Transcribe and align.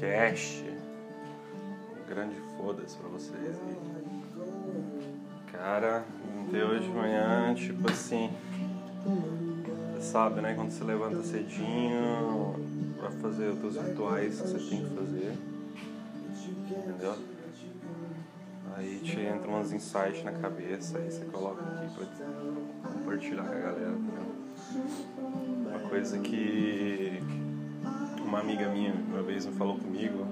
podcast. 0.00 0.64
Um 1.92 2.08
grande 2.08 2.34
foda-se 2.56 2.96
pra 2.96 3.08
vocês 3.10 3.38
aí. 3.38 3.76
Cara, 5.52 6.04
de 6.50 6.62
hoje 6.62 6.84
de 6.84 6.88
manhã, 6.88 7.54
tipo 7.54 7.90
assim. 7.90 8.30
Sabe, 10.00 10.40
né? 10.40 10.54
Quando 10.54 10.70
você 10.70 10.82
levanta 10.84 11.22
cedinho 11.22 12.54
pra 12.98 13.10
fazer 13.10 13.48
os 13.48 13.58
teus 13.58 13.76
rituais 13.76 14.40
que 14.40 14.48
você 14.48 14.70
tem 14.70 14.84
que 14.84 14.94
fazer. 14.94 15.34
Entendeu? 16.70 17.14
Aí 18.76 19.00
te 19.00 19.20
entra 19.20 19.50
uns 19.50 19.72
insights 19.72 20.24
na 20.24 20.32
cabeça, 20.32 20.96
aí 20.96 21.10
você 21.10 21.26
coloca 21.26 21.62
aqui 21.62 21.94
pra 21.94 22.90
compartilhar 22.90 23.42
com 23.42 23.52
a 23.52 23.58
galera, 23.58 23.90
entendeu? 23.90 24.30
Uma 25.68 25.90
coisa 25.90 26.18
que 26.18 27.19
uma 28.30 28.38
amiga 28.38 28.68
minha 28.68 28.92
uma 28.92 29.22
vez 29.22 29.44
me 29.44 29.52
falou 29.54 29.76
comigo. 29.76 30.24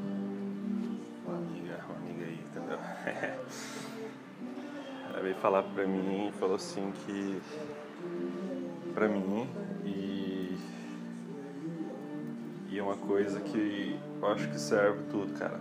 Uma 1.26 1.36
amiga, 1.36 1.80
uma 1.88 1.96
amiga 1.96 2.26
aí, 2.26 2.38
entendeu? 2.48 2.78
Ela 5.10 5.20
veio 5.20 5.34
falar 5.34 5.64
pra 5.64 5.84
mim 5.84 6.28
e 6.28 6.32
falou 6.38 6.54
assim 6.54 6.92
que 7.04 7.42
pra 8.94 9.08
mim 9.08 9.48
e 9.84 10.56
e 12.70 12.78
é 12.78 12.82
uma 12.82 12.96
coisa 12.96 13.40
que 13.40 13.98
eu 14.22 14.28
acho 14.28 14.48
que 14.48 14.60
serve 14.60 15.02
tudo, 15.10 15.36
cara. 15.36 15.58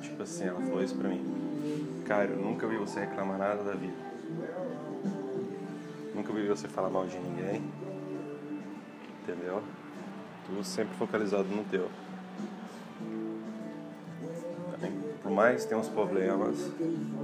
Tipo 0.00 0.22
assim, 0.22 0.46
ela 0.46 0.62
falou 0.62 0.82
isso 0.82 0.96
pra 0.96 1.10
mim. 1.10 2.02
Cara, 2.06 2.30
eu 2.30 2.38
nunca 2.38 2.66
vi 2.66 2.78
você 2.78 3.00
reclamar 3.00 3.36
nada 3.36 3.62
da 3.62 3.72
vida. 3.72 4.08
Nunca 6.14 6.32
vi 6.32 6.46
você 6.46 6.66
falar 6.66 6.88
mal 6.88 7.06
de 7.06 7.18
ninguém. 7.18 7.62
Entendeu? 9.22 9.62
Tudo 10.48 10.64
sempre 10.64 10.96
focalizado 10.96 11.44
no 11.44 11.62
teu. 11.64 11.88
Por 15.22 15.30
mais 15.30 15.62
que 15.62 15.68
tenha 15.68 15.78
uns 15.78 15.88
problemas, 15.88 16.56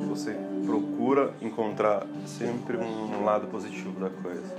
você 0.07 0.37
procura 0.67 1.33
encontrar 1.41 2.07
sempre 2.27 2.77
um 2.77 3.25
lado 3.25 3.47
positivo 3.47 3.99
da 3.99 4.11
coisa. 4.11 4.55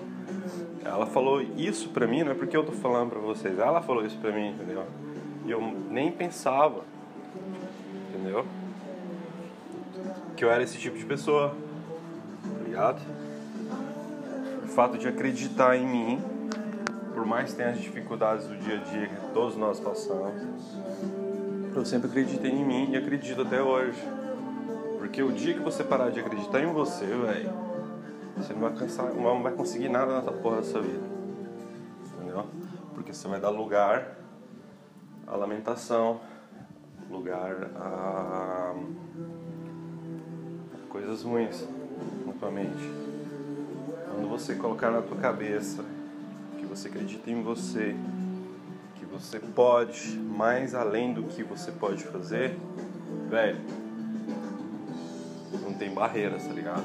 Ela 0.83 1.05
falou 1.05 1.41
isso 1.41 1.89
pra 1.89 2.07
mim, 2.07 2.23
não 2.23 2.31
é 2.31 2.33
porque 2.35 2.57
eu 2.57 2.65
tô 2.65 2.71
falando 2.71 3.11
pra 3.11 3.19
vocês. 3.19 3.59
Ela 3.59 3.83
falou 3.83 4.03
isso 4.03 4.17
pra 4.17 4.31
mim, 4.31 4.49
entendeu? 4.49 4.83
E 5.45 5.51
eu 5.51 5.61
nem 5.91 6.11
pensava, 6.11 6.83
entendeu? 8.09 8.47
Que 10.35 10.43
eu 10.43 10.49
era 10.49 10.63
esse 10.63 10.79
tipo 10.79 10.97
de 10.97 11.05
pessoa, 11.05 11.55
tá 12.41 12.63
ligado? 12.65 13.01
O 14.63 14.67
fato 14.69 14.97
de 14.97 15.07
acreditar 15.07 15.77
em 15.77 15.85
mim, 15.85 16.21
por 17.25 17.29
mais 17.29 17.49
que 17.49 17.57
tenha 17.57 17.69
as 17.69 17.79
dificuldades 17.79 18.45
do 18.45 18.55
dia 18.55 18.75
a 18.75 18.83
dia 18.83 19.07
que 19.07 19.15
todos 19.33 19.57
nós 19.57 19.79
passamos, 19.79 20.43
eu 21.75 21.83
sempre 21.83 22.07
acreditei 22.07 22.51
em 22.51 22.63
mim 22.63 22.91
e 22.91 22.97
acredito 22.97 23.41
até 23.41 23.59
hoje. 23.63 23.99
Porque 24.99 25.23
o 25.23 25.31
dia 25.31 25.55
que 25.55 25.59
você 25.59 25.83
parar 25.83 26.11
de 26.11 26.19
acreditar 26.19 26.61
em 26.61 26.71
você, 26.71 27.03
velho, 27.03 27.51
você 28.37 28.53
não 28.53 28.61
vai, 28.61 28.73
cansar, 28.73 29.11
não 29.11 29.41
vai 29.41 29.53
conseguir 29.53 29.89
nada 29.89 30.17
nessa 30.17 30.31
porra 30.31 30.57
dessa 30.57 30.79
vida. 30.79 31.03
Entendeu? 32.13 32.45
Porque 32.93 33.11
você 33.11 33.27
vai 33.27 33.39
dar 33.39 33.49
lugar 33.49 34.17
à 35.25 35.35
lamentação, 35.35 36.21
lugar 37.09 37.71
a 37.75 38.75
coisas 40.89 41.23
ruins 41.23 41.67
na 42.23 42.33
tua 42.33 42.51
mente. 42.51 42.87
Quando 44.11 44.29
você 44.29 44.53
colocar 44.53 44.91
na 44.91 45.01
tua 45.01 45.17
cabeça 45.17 45.83
que 46.65 46.69
você 46.69 46.87
acredita 46.87 47.29
em 47.29 47.41
você, 47.41 47.95
que 48.95 49.05
você 49.05 49.39
pode 49.39 50.17
mais 50.17 50.73
além 50.73 51.13
do 51.13 51.23
que 51.23 51.43
você 51.43 51.71
pode 51.71 52.03
fazer, 52.03 52.57
velho, 53.29 53.59
não 55.61 55.73
tem 55.73 55.93
barreiras, 55.93 56.45
tá 56.45 56.53
ligado? 56.53 56.83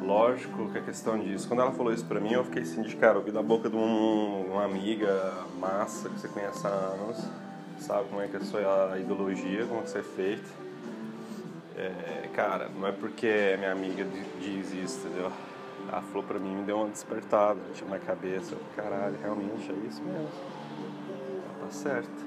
Lógico 0.00 0.68
que 0.70 0.78
a 0.78 0.82
questão 0.82 1.18
disso. 1.18 1.46
Quando 1.46 1.60
ela 1.60 1.72
falou 1.72 1.92
isso 1.92 2.04
pra 2.04 2.20
mim, 2.20 2.32
eu 2.32 2.44
fiquei 2.44 2.62
assim 2.62 2.82
de 2.82 2.96
cara, 2.96 3.18
ouvi 3.18 3.30
da 3.30 3.42
boca 3.42 3.70
de 3.70 3.76
um, 3.76 4.52
uma 4.52 4.64
amiga 4.64 5.32
massa 5.60 6.08
que 6.08 6.20
você 6.20 6.28
conhece 6.28 6.66
há 6.66 6.70
anos, 6.70 7.18
sabe 7.78 8.08
como 8.08 8.20
é 8.20 8.26
que 8.26 8.36
é 8.36 8.40
a 8.40 8.44
sua 8.44 8.98
ideologia, 8.98 9.64
como 9.64 9.80
é 9.80 9.82
que 9.84 9.90
você 9.90 9.98
é 9.98 10.02
feito. 10.02 10.50
É, 11.76 12.28
cara, 12.34 12.68
não 12.68 12.86
é 12.86 12.92
porque 12.92 13.56
minha 13.58 13.72
amiga 13.72 14.04
diz 14.40 14.72
isso, 14.72 15.06
entendeu? 15.06 15.32
Ela 15.88 16.02
falou 16.02 16.22
pra 16.22 16.38
mim, 16.38 16.56
me 16.56 16.62
deu 16.62 16.78
uma 16.78 16.88
despertada, 16.88 17.60
tinha 17.74 17.88
na 17.90 17.98
cabeça. 17.98 18.56
Caralho, 18.74 19.16
realmente 19.20 19.70
é 19.70 19.74
isso 19.86 20.02
mesmo. 20.02 20.28
Tá 21.60 21.70
certo. 21.70 22.24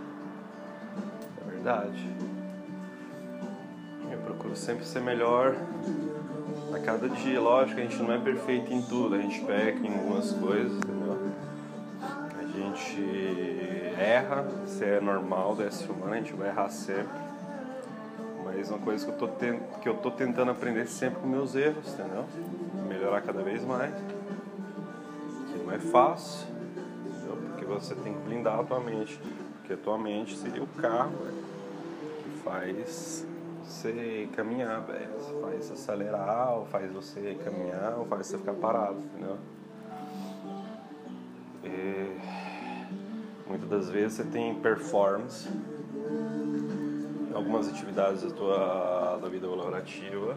É 1.42 1.50
verdade. 1.50 2.08
Eu 4.12 4.20
procuro 4.20 4.56
sempre 4.56 4.86
ser 4.86 5.02
melhor 5.02 5.56
a 6.74 6.80
cada 6.80 7.10
dia. 7.10 7.40
Lógico, 7.40 7.80
a 7.80 7.84
gente 7.84 8.02
não 8.02 8.14
é 8.14 8.20
perfeito 8.20 8.72
em 8.72 8.82
tudo, 8.82 9.16
a 9.16 9.18
gente 9.18 9.42
peca 9.42 9.80
em 9.80 9.94
algumas 9.94 10.32
coisas, 10.32 10.78
entendeu? 10.78 11.18
A 12.02 12.44
gente 12.46 13.94
erra, 14.00 14.48
isso 14.66 14.84
é 14.84 15.00
normal, 15.00 15.58
é 15.60 15.70
ser 15.70 15.92
humano, 15.92 16.14
a 16.14 16.18
gente 16.18 16.34
vai 16.34 16.50
errar 16.50 16.70
sempre. 16.70 17.26
Mas 18.44 18.70
uma 18.70 18.80
coisa 18.80 19.06
que 19.06 19.12
eu 19.12 19.18
tô, 19.18 19.28
que 19.82 19.90
eu 19.90 19.96
tô 19.96 20.12
tentando 20.12 20.52
aprender 20.52 20.88
sempre 20.88 21.20
com 21.20 21.28
meus 21.28 21.56
erros, 21.56 21.94
entendeu? 21.94 22.26
Melhorar 23.06 23.22
cada 23.22 23.44
vez 23.44 23.64
mais. 23.64 23.94
Que 25.52 25.64
não 25.64 25.72
é 25.72 25.78
fácil, 25.78 26.48
entendeu? 27.06 27.38
Porque 27.52 27.64
você 27.64 27.94
tem 27.94 28.16
que 28.16 28.20
blindar 28.22 28.60
a 28.60 28.64
tua 28.64 28.80
mente. 28.80 29.20
Porque 29.60 29.74
a 29.74 29.78
tua 29.78 29.96
mente 29.96 30.36
seria 30.36 30.64
o 30.64 30.68
carro 30.68 31.14
que 32.24 32.30
faz 32.44 33.24
você 33.64 34.28
caminhar. 34.36 34.84
Faz 35.40 35.68
você 35.68 35.74
acelerar, 35.74 36.58
ou 36.58 36.66
faz 36.66 36.92
você 36.92 37.38
caminhar, 37.44 37.96
ou 37.96 38.08
faz 38.08 38.26
você 38.26 38.40
ficar 38.40 38.54
parado, 38.54 38.98
entendeu? 38.98 39.38
E 41.64 42.18
muitas 43.48 43.70
das 43.70 43.90
vezes 43.92 44.14
você 44.14 44.24
tem 44.24 44.56
performance 44.56 45.48
algumas 47.36 47.70
atividades 47.70 48.24
da 48.24 48.30
tua 48.32 49.20
da 49.22 49.30
vida 49.30 49.48
laborativa. 49.48 50.36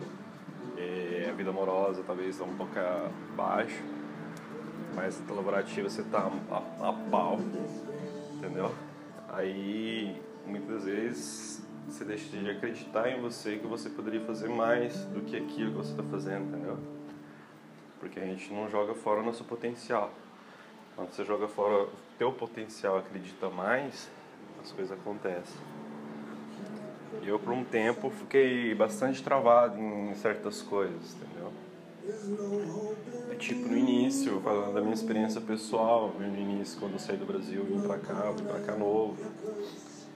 Vida 1.39 1.51
amorosa 1.51 2.03
talvez 2.05 2.31
está 2.31 2.45
um 2.45 2.57
pouco 2.57 2.73
abaixo, 2.77 3.81
mas 4.97 5.25
na 5.25 5.35
laborativa 5.35 5.89
você 5.89 6.01
está 6.01 6.29
a, 6.51 6.89
a 6.89 6.93
pau, 6.93 7.39
entendeu? 8.35 8.75
Aí 9.29 10.21
muitas 10.45 10.85
vezes 10.85 11.65
você 11.87 12.05
deixa 12.05 12.37
de 12.37 12.51
acreditar 12.51 13.09
em 13.09 13.21
você 13.21 13.57
que 13.57 13.69
você 13.69 13.89
poderia 13.89 14.21
fazer 14.23 14.49
mais 14.49 15.05
do 15.05 15.21
que 15.21 15.37
aquilo 15.37 15.71
que 15.71 15.77
você 15.77 15.93
está 15.93 16.03
fazendo, 16.03 16.49
entendeu? 16.49 16.77
Porque 18.01 18.19
a 18.19 18.25
gente 18.25 18.53
não 18.53 18.69
joga 18.69 18.95
fora 18.95 19.21
o 19.21 19.23
nosso 19.23 19.45
potencial. 19.45 20.11
Quando 20.97 21.13
você 21.13 21.25
joga 21.25 21.47
fora 21.47 21.85
o 21.85 21.89
teu 22.19 22.33
potencial, 22.33 22.99
acredita 22.99 23.49
mais, 23.49 24.11
as 24.61 24.73
coisas 24.73 24.99
acontecem. 24.99 25.57
Eu 27.23 27.39
por 27.39 27.53
um 27.53 27.65
tempo 27.65 28.11
fiquei 28.11 28.75
bastante 28.75 29.23
travado 29.23 29.79
em 29.79 30.15
certas 30.15 30.63
coisas, 30.63 31.15
entendeu? 31.15 31.53
É 33.31 33.35
tipo 33.35 33.69
no 33.69 33.77
início, 33.77 34.41
falando 34.41 34.75
da 34.75 34.81
minha 34.81 34.95
experiência 34.95 35.41
pessoal, 35.41 36.15
no 36.19 36.27
início 36.27 36.79
quando 36.81 36.95
eu 36.95 36.99
saí 36.99 37.17
do 37.17 37.27
Brasil, 37.27 37.65
vim 37.65 37.81
pra 37.81 37.99
cá, 37.99 38.31
vim 38.31 38.45
pra 38.45 38.61
cá 38.61 38.77
novo. 38.77 39.17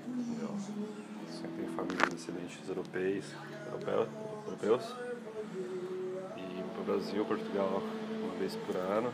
Entendeu? 0.08 0.48
Sempre 1.30 1.64
tem 1.64 1.66
família 1.74 2.06
de 2.06 2.14
descendentes 2.14 2.68
europeus, 2.68 3.24
europeus. 4.46 4.94
E 6.36 6.62
para 6.72 6.80
o 6.80 6.84
Brasil, 6.84 7.24
Portugal, 7.24 7.82
uma 8.22 8.34
vez 8.38 8.56
por 8.56 8.76
ano. 8.76 9.12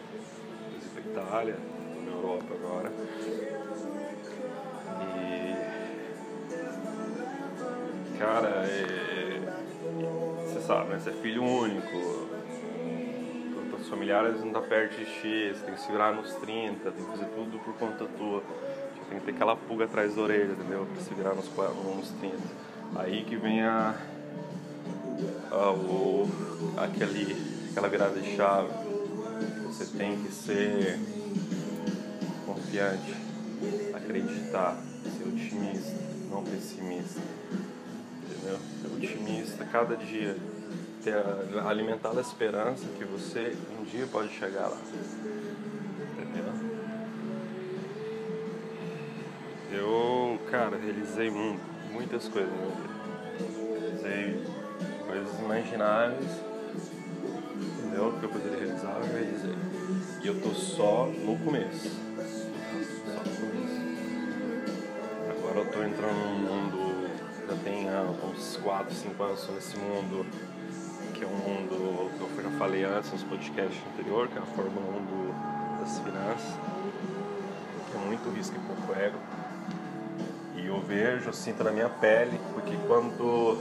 Depois 0.72 0.84
ir 0.84 0.88
para 0.88 1.24
Itália, 1.24 1.56
na 2.04 2.12
Europa 2.12 2.54
agora. 2.54 2.92
E. 5.02 5.67
Cara, 8.18 8.48
é, 8.66 9.40
você 10.44 10.60
sabe, 10.60 10.90
né? 10.90 10.98
Você 10.98 11.10
é 11.10 11.12
filho 11.12 11.44
único. 11.44 12.26
Os 13.80 13.88
familiares 13.88 14.44
não 14.44 14.52
tá 14.52 14.60
perto 14.60 14.96
de 14.96 15.04
ti, 15.04 15.54
você 15.54 15.64
tem 15.64 15.74
que 15.74 15.80
se 15.80 15.92
virar 15.92 16.12
nos 16.12 16.34
30, 16.34 16.90
tem 16.90 17.04
que 17.04 17.10
fazer 17.12 17.26
tudo 17.26 17.58
por 17.60 17.74
conta 17.74 18.06
tua. 18.18 18.42
Tem 19.08 19.20
que 19.20 19.24
ter 19.24 19.30
aquela 19.30 19.54
pulga 19.56 19.84
atrás 19.84 20.16
da 20.16 20.20
orelha, 20.20 20.52
entendeu? 20.52 20.84
Pra 20.92 21.00
se 21.00 21.14
virar 21.14 21.34
nos, 21.34 21.46
nos 21.46 22.10
30. 22.20 22.36
Aí 22.96 23.24
que 23.24 23.36
vem 23.36 23.62
a, 23.62 23.94
a 25.52 25.70
o, 25.70 26.28
aquele, 26.76 27.36
aquela 27.70 27.88
virada 27.88 28.20
de 28.20 28.36
chave. 28.36 28.68
Você 29.66 29.96
tem 29.96 30.20
que 30.20 30.32
ser 30.32 30.98
confiante, 32.44 33.14
acreditar, 33.94 34.76
ser 35.04 35.28
otimista, 35.28 35.96
não 36.30 36.42
pessimista. 36.42 37.20
Entendeu? 38.48 38.58
Ser 38.80 38.88
otimista 38.94 39.64
cada 39.66 39.96
dia. 39.96 40.36
Ter, 41.02 41.14
alimentar 41.66 42.16
a 42.16 42.20
esperança 42.20 42.86
que 42.98 43.04
você 43.04 43.54
um 43.78 43.84
dia 43.84 44.06
pode 44.06 44.30
chegar 44.30 44.68
lá. 44.68 44.78
Entendeu? 46.18 46.52
Eu, 49.70 50.40
cara, 50.50 50.76
realizei 50.78 51.30
muitas 51.92 52.26
coisas 52.28 52.50
na 52.50 52.56
minha 52.56 52.74
vida. 52.74 52.88
Realizei 54.02 54.46
coisas 55.06 55.38
imagináveis, 55.40 56.30
entendeu? 57.78 58.14
Que 58.18 58.24
eu 58.24 58.30
poderia 58.30 58.58
realizar, 58.58 58.98
eu 59.00 59.12
realizei. 59.12 59.54
E 60.22 60.26
eu 60.26 60.40
tô 60.40 60.50
só 60.50 61.06
no 61.06 61.38
começo. 61.38 61.88
Só 61.88 63.22
no 63.24 63.36
começo. 63.36 63.78
Agora 65.30 65.58
eu 65.58 65.70
tô 65.70 65.82
entrando 65.82 66.14
num 66.14 66.38
mundo, 66.38 66.87
já 67.48 67.56
tem 67.64 67.88
ah, 67.88 68.04
uns 68.24 68.58
4, 68.58 68.94
5 68.94 69.22
anos 69.22 69.48
nesse 69.54 69.76
mundo, 69.78 70.26
que 71.14 71.24
é 71.24 71.26
um 71.26 71.30
mundo 71.30 72.10
que 72.32 72.38
eu 72.38 72.50
já 72.50 72.58
falei 72.58 72.84
antes 72.84 73.10
nos 73.10 73.22
podcasts 73.22 73.80
anterior, 73.94 74.28
que 74.28 74.36
é 74.36 74.42
a 74.42 74.44
Fórmula 74.44 74.86
1 74.86 75.04
do, 75.06 75.80
das 75.80 75.98
finanças, 75.98 76.58
que 77.90 77.96
é 77.96 78.00
muito 78.06 78.28
risco 78.36 78.54
e 78.54 78.58
pouco 78.60 79.00
ego. 79.00 79.18
Eu 80.56 80.78
vejo, 80.82 81.32
sinto 81.32 81.64
na 81.64 81.70
minha 81.70 81.88
pele, 81.88 82.38
porque 82.52 82.76
quando 82.86 83.58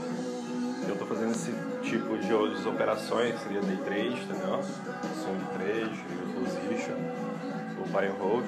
eu 0.86 0.92
estou 0.92 1.06
fazendo 1.06 1.30
esse 1.30 1.52
tipo 1.82 2.18
de, 2.18 2.28
de 2.28 2.68
operações, 2.68 3.40
seria 3.40 3.62
day 3.62 3.78
trade, 3.78 4.22
entendeu? 4.22 4.62
Swing 4.62 5.44
trade, 5.54 6.04
position, 6.34 6.96
o 7.82 7.88
buy 7.88 8.06
and 8.06 8.16
hold, 8.20 8.44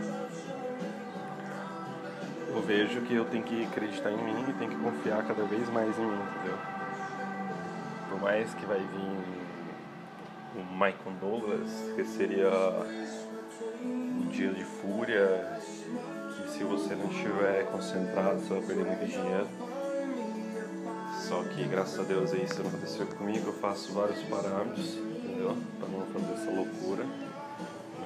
eu 2.61 2.63
vejo 2.63 3.01
que 3.01 3.15
eu 3.15 3.25
tenho 3.25 3.43
que 3.43 3.65
acreditar 3.65 4.11
em 4.11 4.23
mim 4.23 4.45
e 4.47 4.53
tenho 4.53 4.71
que 4.71 4.77
confiar 4.77 5.27
cada 5.27 5.43
vez 5.45 5.67
mais 5.71 5.99
em 5.99 6.03
mim, 6.03 6.13
entendeu? 6.13 6.59
Por 8.11 8.21
mais 8.21 8.53
que 8.53 8.67
vai 8.67 8.79
vir 8.79 10.61
o 10.61 10.73
Michael 10.73 11.17
Douglas, 11.21 11.71
que 11.97 12.05
seria 12.05 12.51
um 13.83 14.29
dia 14.31 14.53
de 14.53 14.63
fúria, 14.63 15.59
se 16.49 16.63
você 16.63 16.95
não 16.95 17.07
estiver 17.11 17.65
concentrado, 17.71 18.41
você 18.41 18.53
vai 18.53 18.63
perder 18.63 18.85
muito 18.85 19.07
dinheiro. 19.07 19.49
Só 21.27 21.43
que 21.45 21.65
graças 21.65 21.99
a 21.99 22.03
Deus 22.03 22.33
isso 22.35 22.63
não 22.63 22.69
aconteceu 22.69 23.07
comigo, 23.07 23.49
eu 23.49 23.55
faço 23.55 23.93
vários 23.95 24.23
parâmetros, 24.25 24.97
entendeu? 24.97 25.57
Para 25.79 25.89
não 25.89 26.07
fazer 26.07 26.33
essa 26.35 26.51
loucura. 26.51 27.07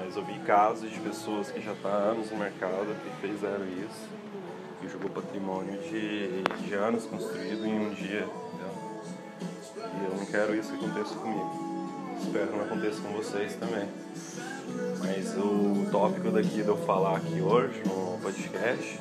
Mas 0.04 0.16
eu 0.16 0.24
vi 0.24 0.38
casos 0.40 0.90
de 0.90 1.00
pessoas 1.00 1.50
que 1.50 1.62
já 1.62 1.72
estão 1.72 1.90
tá 1.90 1.96
há 1.96 2.00
anos 2.00 2.30
no 2.30 2.36
mercado 2.36 2.94
que 3.02 3.26
fizeram 3.26 3.64
isso 3.66 4.08
e 4.82 4.88
jogou 4.88 5.08
patrimônio 5.08 5.80
de, 5.80 6.42
de 6.42 6.74
anos 6.74 7.06
construído 7.06 7.64
em 7.64 7.86
um 7.86 7.94
dia? 7.94 8.28
E 9.78 10.04
eu 10.04 10.16
não 10.16 10.26
quero 10.26 10.54
isso 10.54 10.76
que 10.76 10.84
aconteça 10.84 11.14
comigo. 11.14 12.18
Espero 12.20 12.48
que 12.48 12.56
não 12.56 12.64
aconteça 12.64 13.00
com 13.00 13.12
vocês 13.14 13.54
também. 13.54 13.88
Mas 14.98 15.34
o 15.38 15.90
tópico 15.90 16.30
daqui 16.30 16.62
de 16.62 16.68
eu 16.68 16.76
falar 16.76 17.16
aqui 17.16 17.40
hoje 17.40 17.82
no 17.86 18.18
podcast, 18.20 19.00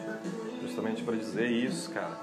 justamente 0.61 1.03
para 1.03 1.17
dizer 1.17 1.47
isso, 1.47 1.91
cara. 1.91 2.17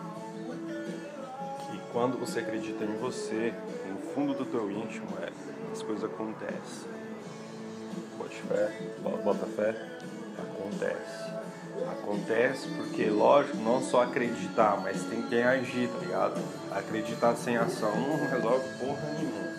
Que 1.61 1.79
quando 1.93 2.19
você 2.19 2.39
acredita 2.39 2.83
em 2.83 2.97
você, 2.97 3.53
no 3.91 3.99
fundo 4.15 4.33
do 4.33 4.47
teu 4.47 4.71
íntimo, 4.71 5.07
é, 5.21 5.29
as 5.71 5.83
coisas 5.83 6.03
acontecem. 6.05 7.10
Bote 8.19 8.43
fé, 8.43 8.73
bota 9.25 9.47
fé, 9.47 9.75
acontece. 10.39 11.31
Acontece 11.93 12.69
porque, 12.77 13.07
lógico, 13.07 13.57
não 13.59 13.81
só 13.81 14.03
acreditar, 14.03 14.81
mas 14.83 15.03
tem 15.05 15.23
que 15.23 15.41
agir, 15.41 15.89
tá 15.89 15.99
ligado? 15.99 16.41
Acreditar 16.71 17.35
sem 17.37 17.57
ação 17.57 17.95
não 17.97 18.29
resolve 18.29 18.69
porra 18.79 19.03
nenhuma 19.19 19.51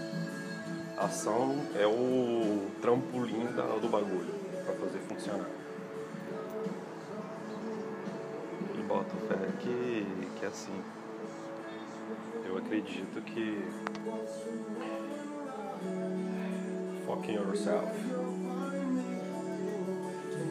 ação 1.01 1.55
é 1.79 1.85
o 1.87 2.67
trampolim 2.79 3.47
do 3.81 3.89
bagulho 3.89 4.33
para 4.63 4.75
fazer 4.75 4.99
funcionar. 4.99 5.49
E 8.77 8.81
boto 8.83 9.15
fé 9.27 9.35
que, 9.59 10.05
que 10.37 10.45
é 10.45 10.47
assim. 10.47 10.81
Eu 12.45 12.57
acredito 12.57 13.21
que 13.23 13.63
Fuck 17.11 17.27
in 17.27 17.33
yourself. 17.35 17.95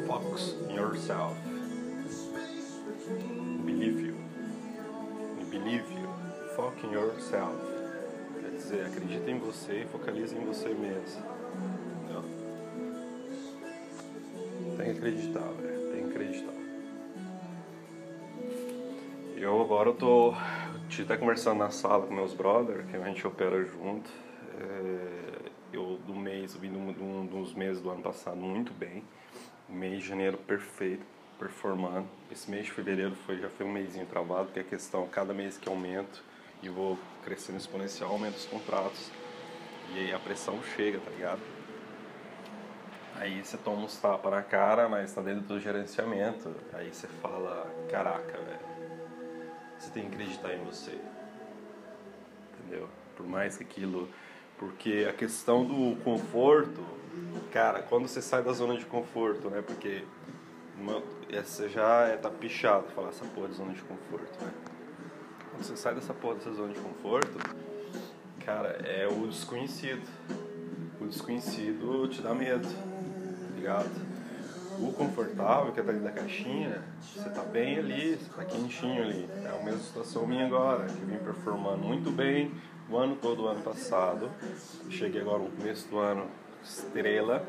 Focus 0.07 0.55
in 0.69 0.75
yourself. 0.75 1.37
Believe 3.65 4.01
you. 4.01 4.17
Believe 5.51 5.91
you. 5.91 6.09
Fuck 6.57 6.85
in 6.85 6.93
yourself 6.93 7.71
dizer, 8.71 8.87
acredita 8.87 9.31
em 9.31 9.39
você 9.39 9.83
e 9.83 9.87
focalize 9.87 10.37
em 10.37 10.45
você 10.45 10.69
mesmo. 10.69 11.23
Entendeu? 12.05 12.25
Tem 14.77 14.93
que 14.93 14.99
acreditar, 14.99 15.49
velho. 15.61 15.93
Tem 15.93 16.05
que 16.05 16.11
acreditar. 16.11 16.61
Eu 19.37 19.61
agora 19.61 19.89
eu 19.89 19.95
tô 19.95 20.35
até 21.03 21.17
conversando 21.17 21.59
na 21.59 21.71
sala 21.71 22.07
com 22.07 22.13
meus 22.13 22.35
brothers, 22.35 22.85
que 22.91 22.97
a 22.97 23.05
gente 23.05 23.27
opera 23.27 23.65
junto. 23.65 24.11
É, 24.59 25.30
eu 25.73 25.99
do 26.07 26.15
mês, 26.15 26.55
eu 26.55 26.61
vim 26.61 26.71
de 26.71 27.03
um, 27.03 27.27
dos 27.27 27.55
meses 27.55 27.83
do 27.83 27.91
ano 27.91 28.03
passado 28.03 28.37
muito 28.37 28.73
bem. 28.73 29.03
Mês 29.69 30.03
de 30.03 30.09
janeiro 30.09 30.37
perfeito, 30.39 31.05
performando. 31.39 32.09
Esse 32.31 32.51
mês 32.51 32.67
de 32.67 32.73
fevereiro 32.73 33.15
foi, 33.15 33.39
já 33.39 33.49
foi 33.49 33.67
um 33.67 33.73
mêsinho 33.73 34.07
travado, 34.07 34.47
porque 34.47 34.61
a 34.61 34.65
questão, 34.65 35.07
cada 35.09 35.33
mês 35.33 35.57
que 35.57 35.69
aumento, 35.69 36.23
e 36.63 36.69
vou 36.69 36.99
crescendo 37.25 37.59
exponencial, 37.59 38.11
aumento 38.11 38.37
os 38.37 38.47
contratos. 38.47 39.11
E 39.95 39.99
aí 39.99 40.13
a 40.13 40.19
pressão 40.19 40.63
chega, 40.77 40.99
tá 40.99 41.11
ligado? 41.11 41.41
Aí 43.17 43.45
você 43.45 43.59
toma 43.59 43.83
uns 43.83 43.97
tapas 43.99 44.33
na 44.33 44.43
cara, 44.43 44.89
mas 44.89 45.13
tá 45.13 45.21
dentro 45.21 45.43
do 45.43 45.61
gerenciamento. 45.61 46.55
Aí 46.73 46.93
você 46.93 47.07
fala, 47.07 47.71
caraca, 47.91 48.39
velho. 48.39 48.61
Você 49.79 49.91
tem 49.91 50.09
que 50.09 50.15
acreditar 50.15 50.55
em 50.55 50.65
você. 50.65 50.99
Entendeu? 52.55 52.89
Por 53.17 53.27
mais 53.27 53.57
que 53.57 53.65
aquilo. 53.65 54.09
Porque 54.61 55.07
a 55.09 55.13
questão 55.15 55.65
do 55.65 55.97
conforto, 56.05 56.85
cara, 57.51 57.81
quando 57.81 58.07
você 58.07 58.21
sai 58.21 58.43
da 58.43 58.53
zona 58.53 58.77
de 58.77 58.85
conforto, 58.85 59.49
né? 59.49 59.63
Porque 59.67 60.05
uma, 60.79 61.03
você 61.33 61.67
já 61.71 62.03
é, 62.09 62.19
tá 62.19 62.29
pichado 62.29 62.87
falar 62.95 63.09
essa 63.09 63.25
porra 63.25 63.49
de 63.49 63.55
zona 63.55 63.73
de 63.73 63.81
conforto, 63.81 64.45
né? 64.45 64.53
quando 65.51 65.63
você 65.65 65.77
sai 65.77 65.95
dessa 65.95 66.13
porra 66.13 66.35
dessa 66.35 66.53
zona 66.53 66.75
de 66.75 66.79
conforto, 66.79 67.39
cara, 68.45 68.69
é 68.85 69.09
o 69.09 69.27
desconhecido. 69.27 70.07
O 71.01 71.07
desconhecido 71.07 72.07
te 72.09 72.21
dá 72.21 72.35
medo, 72.35 72.69
tá 72.69 73.57
ligado? 73.57 74.11
O 74.79 74.93
confortável, 74.93 75.73
que 75.73 75.81
é 75.81 75.83
dentro 75.83 76.03
da 76.03 76.13
caixinha, 76.13 76.83
você 77.01 77.31
tá 77.31 77.43
bem 77.43 77.79
ali, 77.79 78.17
você 78.17 78.31
tá 78.37 78.45
quentinho 78.45 79.03
ali. 79.03 79.27
É 79.43 79.59
a 79.59 79.65
mesma 79.65 79.81
situação 79.81 80.27
minha 80.27 80.45
agora, 80.45 80.85
que 80.85 81.05
vim 81.07 81.17
performando 81.17 81.79
muito 81.79 82.11
bem 82.11 82.53
o 82.91 82.97
ano 82.97 83.17
todo, 83.17 83.45
o 83.45 83.47
ano 83.47 83.63
passado. 83.63 84.31
Cheguei 84.91 85.21
agora 85.21 85.39
no 85.39 85.51
começo 85.51 85.89
do 85.89 85.99
ano 85.99 86.27
estrela. 86.63 87.47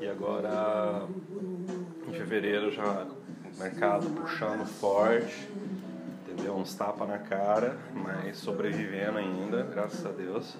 E 0.00 0.06
agora 0.06 1.06
em 2.06 2.12
fevereiro 2.12 2.70
já 2.70 3.06
mercado 3.58 4.08
puxando 4.10 4.64
forte 4.66 5.48
deu 6.42 6.56
uns 6.56 6.74
tapas 6.74 7.08
na 7.08 7.18
cara, 7.18 7.76
mas 7.92 8.38
sobrevivendo 8.38 9.18
ainda, 9.18 9.64
graças 9.64 10.04
a 10.06 10.10
Deus. 10.10 10.56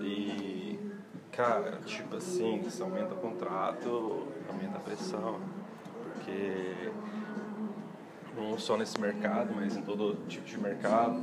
E, 0.00 0.78
cara, 1.32 1.78
tipo 1.84 2.16
assim, 2.16 2.64
se 2.70 2.80
aumenta 2.80 3.14
o 3.14 3.18
contrato, 3.18 4.28
aumenta 4.48 4.78
a 4.78 4.80
pressão, 4.80 5.40
porque 6.02 6.90
não 8.36 8.58
só 8.58 8.76
nesse 8.76 9.00
mercado, 9.00 9.52
mas 9.54 9.76
em 9.76 9.82
todo 9.82 10.16
tipo 10.28 10.46
de 10.46 10.58
mercado, 10.58 11.20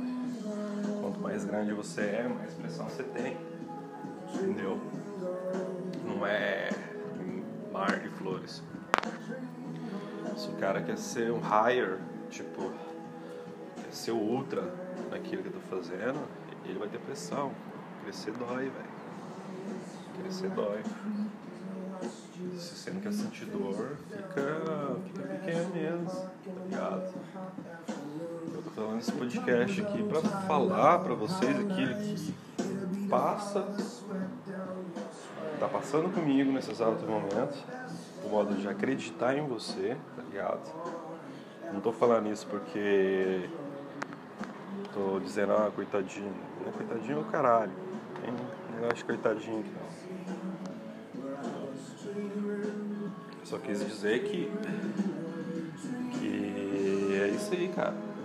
quanto 1.16 1.20
mais 1.20 1.44
grande 1.44 1.72
você 1.72 2.02
é, 2.02 2.28
mais 2.28 2.52
pressão 2.54 2.88
você 2.88 3.02
tem, 3.02 3.36
entendeu? 4.34 4.78
Não 6.04 6.26
é 6.26 6.70
mar 7.72 7.98
de 7.98 8.08
flores. 8.10 8.62
Se 10.36 10.48
o 10.48 10.52
cara 10.54 10.82
quer 10.82 10.98
ser 10.98 11.32
um 11.32 11.40
higher, 11.40 11.98
tipo, 12.30 12.72
ser 13.90 14.12
ultra 14.12 14.62
naquilo 15.10 15.42
que 15.42 15.48
eu 15.48 15.52
tô 15.52 15.60
fazendo, 15.76 16.20
ele 16.64 16.78
vai 16.78 16.88
ter 16.88 16.98
pressão. 16.98 17.52
Crescer 18.02 18.32
dói, 18.32 18.64
velho. 18.64 18.96
Crescer 20.20 20.50
dói. 20.50 20.82
Se 22.58 22.76
você 22.76 22.90
não 22.90 23.00
quer 23.00 23.12
sentir 23.12 23.46
dor, 23.46 23.96
fica, 24.10 24.96
fica 25.06 25.22
pequeno 25.28 25.74
mesmo, 25.74 26.06
tá 26.06 26.64
ligado? 26.64 27.14
Falando 28.76 28.98
esse 28.98 29.10
podcast 29.10 29.80
aqui 29.80 30.02
pra 30.02 30.20
falar 30.20 30.98
pra 30.98 31.14
vocês 31.14 31.58
aquilo 31.58 31.94
que 31.94 33.08
passa, 33.08 33.66
tá 35.58 35.66
passando 35.66 36.12
comigo 36.12 36.52
nesses 36.52 36.72
exato 36.72 37.06
momento, 37.06 37.56
o 38.22 38.28
modo 38.28 38.54
de 38.54 38.68
acreditar 38.68 39.34
em 39.34 39.48
você, 39.48 39.96
tá 40.14 40.22
ligado? 40.22 40.60
Não 41.72 41.80
tô 41.80 41.90
falando 41.90 42.30
isso 42.30 42.46
porque 42.48 43.48
tô 44.92 45.20
dizendo, 45.20 45.54
ah, 45.54 45.72
coitadinho. 45.74 46.34
Não 46.60 46.68
é 46.68 46.72
coitadinho 46.72 47.16
é 47.16 47.20
o 47.22 47.24
caralho. 47.24 47.72
Tem 48.20 48.30
negócio 48.74 48.96
de 48.98 49.04
coitadinho 49.04 49.60
aqui 49.60 49.72
não. 49.72 49.86
Só 53.42 53.56
quis 53.56 53.78
dizer 53.78 54.22
que. 54.24 54.52
que 56.20 57.32
isso 57.34 57.54
aí, 57.54 57.68
cara. 57.74 58.15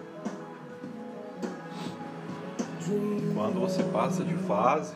Quando 3.33 3.59
você 3.59 3.83
passa 3.83 4.23
de 4.23 4.35
fase, 4.35 4.93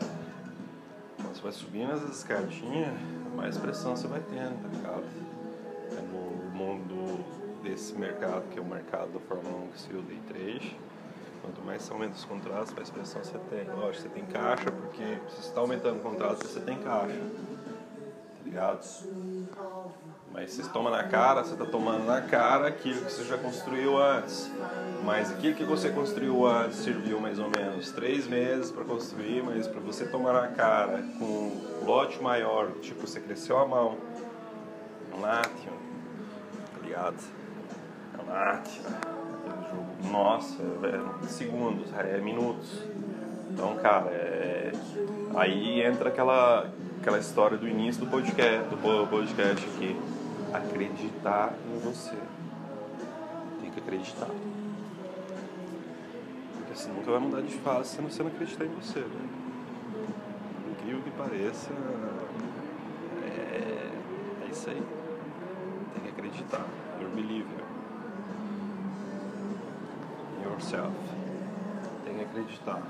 quando 1.16 1.34
você 1.34 1.42
vai 1.42 1.52
subindo 1.52 1.92
as 1.92 2.02
escadinhas, 2.02 2.92
mais 3.34 3.56
pressão 3.58 3.96
você 3.96 4.06
vai 4.06 4.20
tendo, 4.20 4.62
tá 4.62 4.68
ligado? 4.68 5.04
É 5.92 6.00
no 6.02 6.50
mundo 6.56 7.24
desse 7.62 7.94
mercado, 7.94 8.44
que 8.50 8.58
é 8.58 8.62
o 8.62 8.64
mercado 8.64 9.12
da 9.12 9.20
Fórmula 9.20 9.64
1 9.64 9.68
que 9.68 9.80
se 9.80 9.92
o 9.92 10.02
Day 10.02 10.20
3, 10.28 10.62
quanto 11.42 11.60
mais 11.62 11.90
aumenta 11.90 12.14
os 12.14 12.24
contratos, 12.24 12.72
mais 12.74 12.90
pressão 12.90 13.22
você 13.22 13.38
tem. 13.50 13.64
Lógico, 13.74 14.02
você 14.02 14.08
tem 14.08 14.24
caixa, 14.26 14.70
porque 14.70 15.18
se 15.28 15.36
você 15.36 15.48
está 15.48 15.60
aumentando 15.60 15.98
o 15.98 16.02
contrato, 16.02 16.46
você 16.46 16.60
tem 16.60 16.78
caixa, 16.78 17.18
tá 17.18 18.44
ligado? 18.44 18.84
Mas 20.36 20.52
você 20.52 20.64
toma 20.64 20.90
na 20.90 21.02
cara, 21.02 21.42
você 21.42 21.54
está 21.54 21.64
tomando 21.64 22.04
na 22.04 22.20
cara 22.20 22.68
aquilo 22.68 23.00
que 23.06 23.10
você 23.10 23.24
já 23.24 23.38
construiu 23.38 23.98
antes. 23.98 24.52
Mas 25.02 25.30
aquilo 25.30 25.54
que 25.54 25.64
você 25.64 25.88
construiu 25.88 26.46
antes 26.46 26.76
serviu 26.76 27.18
mais 27.18 27.38
ou 27.38 27.48
menos 27.48 27.90
três 27.92 28.26
meses 28.28 28.70
para 28.70 28.84
construir, 28.84 29.42
mas 29.42 29.66
para 29.66 29.80
você 29.80 30.06
tomar 30.06 30.34
na 30.34 30.48
cara 30.48 31.02
com 31.18 31.24
um 31.24 31.86
lote 31.86 32.22
maior, 32.22 32.70
tipo 32.82 33.06
você 33.06 33.18
cresceu 33.18 33.56
a 33.56 33.66
mão, 33.66 33.96
um 35.16 35.22
Latium, 35.22 35.72
tá 36.74 36.84
ligado? 36.84 37.16
É 38.12 38.18
um 39.48 39.62
jogo, 39.70 40.12
nossa, 40.12 40.62
é 40.62 41.26
segundos, 41.28 41.90
é 41.96 42.20
minutos. 42.20 42.82
Então, 43.50 43.74
cara, 43.76 44.10
é... 44.10 44.72
aí 45.34 45.80
entra 45.80 46.10
aquela, 46.10 46.70
aquela 47.00 47.18
história 47.18 47.56
do 47.56 47.66
início 47.66 48.04
do 48.04 48.10
podcast, 48.10 48.68
do 48.68 49.08
podcast 49.08 49.64
aqui 49.64 49.96
acreditar 50.56 51.54
em 51.68 51.78
você. 51.78 52.16
Tem 53.60 53.70
que 53.70 53.80
acreditar. 53.80 54.30
Porque 56.56 56.74
senão 56.74 56.96
você 56.96 57.10
vai 57.10 57.20
mudar 57.20 57.42
de 57.42 57.54
fase 57.58 57.90
se 57.90 58.02
você 58.02 58.22
não 58.22 58.30
acreditar 58.30 58.64
em 58.64 58.68
você. 58.68 59.00
Né? 59.00 59.28
Incrível 60.72 61.02
que 61.02 61.10
pareça, 61.10 61.70
é, 63.24 63.90
é 64.44 64.48
isso 64.50 64.70
aí. 64.70 64.82
Tem 65.94 66.02
que 66.02 66.08
acreditar. 66.08 66.64
Your 67.00 67.10
believer. 67.10 67.64
In 70.38 70.48
yourself. 70.48 70.96
Tem 72.04 72.14
que 72.14 72.22
acreditar. 72.22 72.82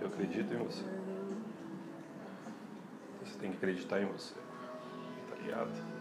Eu 0.00 0.08
acredito 0.08 0.52
em 0.52 0.58
você. 0.58 0.84
Você 3.24 3.38
tem 3.38 3.50
que 3.50 3.56
acreditar 3.56 4.00
em 4.00 4.06
você 4.06 4.34
ligado? 5.42 5.92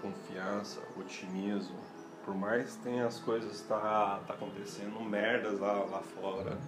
confiança, 0.00 0.80
otimismo. 0.96 1.78
Por 2.24 2.34
mais 2.34 2.76
que 2.76 2.82
tenha 2.82 3.06
as 3.06 3.18
coisas 3.18 3.60
tá, 3.62 4.20
tá 4.26 4.34
acontecendo 4.34 5.00
merdas 5.00 5.58
lá, 5.58 5.72
lá 5.72 6.00
fora, 6.00 6.58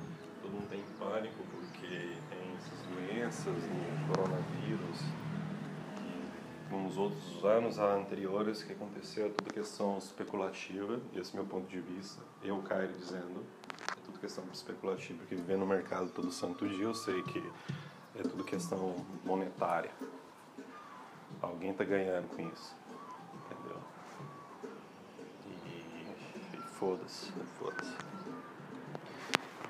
todo 0.40 0.52
mundo 0.52 0.68
tem 0.68 0.82
pânico 0.98 1.42
porque 1.50 1.86
tem 1.86 2.54
essas 2.56 2.82
doenças, 2.88 3.46
no 3.46 4.14
coronavírus, 4.14 5.00
nos 6.70 6.96
outros 6.96 7.44
anos 7.44 7.78
anteriores 7.78 8.62
que 8.62 8.72
aconteceu, 8.72 9.26
é 9.26 9.28
tudo 9.28 9.52
questão 9.52 9.98
especulativa, 9.98 10.98
esse 11.14 11.32
é 11.32 11.36
meu 11.36 11.44
ponto 11.44 11.68
de 11.68 11.80
vista, 11.80 12.22
eu, 12.42 12.60
Caio, 12.62 12.88
dizendo, 12.92 13.44
é 13.90 14.00
tudo 14.06 14.18
questão 14.18 14.44
especulativa, 14.52 15.18
porque 15.18 15.34
viver 15.34 15.58
no 15.58 15.66
mercado 15.66 16.10
todo 16.10 16.32
santo 16.32 16.66
dia 16.66 16.84
eu 16.84 16.94
sei 16.94 17.22
que 17.22 17.42
é 18.18 18.22
tudo 18.22 18.42
questão 18.42 18.96
monetária. 19.22 19.90
Alguém 21.42 21.74
tá 21.74 21.82
ganhando 21.82 22.28
com 22.28 22.48
isso. 22.48 22.76
Entendeu? 23.50 23.78
E, 25.46 26.56
e 26.56 26.60
foda-se, 26.78 27.32
foda-se. 27.58 27.96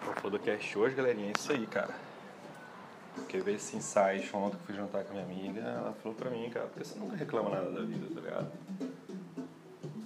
O 0.06 0.20
Fodocast 0.20 0.78
hoje, 0.78 0.94
galerinha, 0.94 1.28
é 1.28 1.32
isso 1.36 1.50
aí, 1.50 1.66
cara. 1.66 1.94
Porque 3.14 3.40
veio 3.40 3.56
esse 3.56 3.76
insight 3.76 4.34
ontem 4.34 4.58
que 4.58 4.64
fui 4.64 4.74
jantar 4.74 5.04
com 5.04 5.10
a 5.10 5.22
minha 5.22 5.24
amiga, 5.24 5.60
ela 5.60 5.92
falou 6.02 6.16
pra 6.16 6.30
mim, 6.30 6.48
cara, 6.50 6.66
porque 6.66 6.84
você 6.84 6.98
nunca 6.98 7.16
reclama 7.16 7.50
nada 7.50 7.70
da 7.70 7.82
vida, 7.82 8.06
tá 8.14 8.20
ligado? 8.20 8.52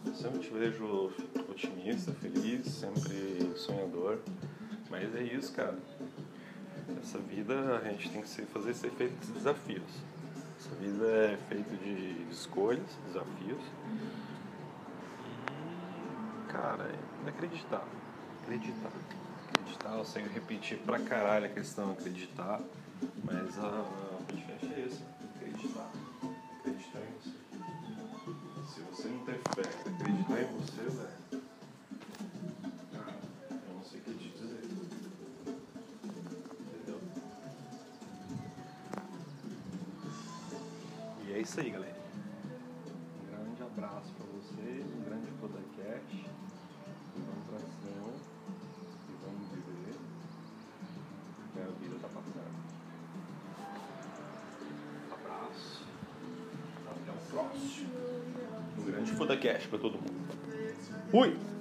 Eu 0.06 0.14
sempre 0.14 0.38
te 0.38 0.50
vejo 0.50 1.12
otimista, 1.48 2.12
feliz, 2.12 2.66
sempre 2.68 3.52
sonhador. 3.56 4.18
Mas 4.88 5.14
é 5.14 5.22
isso, 5.22 5.52
cara. 5.52 5.76
Essa 7.00 7.18
vida 7.18 7.76
a 7.76 7.88
gente 7.88 8.10
tem 8.10 8.22
que 8.22 8.28
fazer 8.46 8.74
ser 8.74 8.90
feito 8.92 9.14
de 9.26 9.32
desafios. 9.32 9.82
Essa 10.66 10.74
vida 10.74 11.06
é 11.06 11.38
feita 11.48 11.76
de 11.76 12.26
escolhas, 12.28 12.82
desafios. 13.06 13.62
E, 16.48 16.52
cara, 16.52 16.90
é 17.24 17.28
acreditar. 17.28 17.84
Acreditar. 18.42 18.90
Acreditar, 19.48 19.96
eu 19.96 20.04
sei 20.04 20.24
repetir 20.24 20.78
pra 20.78 20.98
caralho 20.98 21.46
a 21.46 21.48
questão 21.50 21.92
acreditar, 21.92 22.60
mas 23.22 23.56
a, 23.60 23.68
a 23.68 24.18
é 24.74 24.84
esse, 24.84 25.04
acreditar. 25.36 25.88
Acreditar 26.58 26.98
em 26.98 27.12
você. 27.14 27.30
Se 28.74 28.80
você 28.80 29.08
não 29.08 29.24
tem 29.24 29.34
fé, 29.54 29.70
acreditar 29.86 30.42
em 30.42 30.46
você, 30.56 30.82
velho. 30.82 31.45
Isso 41.46 41.60
aí, 41.60 41.70
galera. 41.70 41.96
Um 42.90 43.30
grande 43.30 43.62
abraço 43.62 44.12
para 44.14 44.26
vocês, 44.26 44.84
um 44.84 45.04
grande 45.04 45.30
podcast. 45.40 46.26
Vamos 47.14 47.46
pra 47.48 47.58
cima 47.60 48.10
e 49.08 49.12
vamos 49.24 49.48
viver. 49.50 49.94
Que 51.52 51.60
a 51.60 51.66
vida 51.80 51.96
tá 52.02 52.08
passando. 52.08 52.50
Abraço. 55.12 55.86
Até 56.90 57.12
o 57.12 57.30
próximo. 57.30 57.90
Um 58.78 58.84
grande 58.84 59.12
podcast 59.12 59.68
para 59.68 59.78
todo 59.78 59.98
mundo. 59.98 61.10
Fui! 61.12 61.55